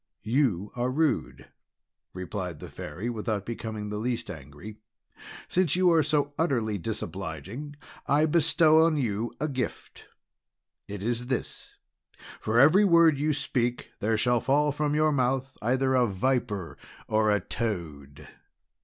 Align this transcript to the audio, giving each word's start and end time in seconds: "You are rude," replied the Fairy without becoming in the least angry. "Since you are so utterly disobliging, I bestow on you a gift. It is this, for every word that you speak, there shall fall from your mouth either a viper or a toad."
"You 0.23 0.71
are 0.75 0.89
rude," 0.89 1.49
replied 2.11 2.57
the 2.57 2.71
Fairy 2.71 3.07
without 3.07 3.45
becoming 3.45 3.83
in 3.83 3.89
the 3.89 3.97
least 3.99 4.31
angry. 4.31 4.77
"Since 5.47 5.75
you 5.75 5.91
are 5.91 6.01
so 6.01 6.33
utterly 6.39 6.79
disobliging, 6.79 7.75
I 8.07 8.25
bestow 8.25 8.83
on 8.83 8.97
you 8.97 9.31
a 9.39 9.47
gift. 9.47 10.07
It 10.87 11.03
is 11.03 11.27
this, 11.27 11.77
for 12.39 12.59
every 12.59 12.83
word 12.83 13.17
that 13.17 13.21
you 13.21 13.31
speak, 13.31 13.91
there 13.99 14.17
shall 14.17 14.41
fall 14.41 14.71
from 14.71 14.95
your 14.95 15.11
mouth 15.11 15.55
either 15.61 15.93
a 15.93 16.07
viper 16.07 16.79
or 17.07 17.29
a 17.29 17.39
toad." 17.39 18.27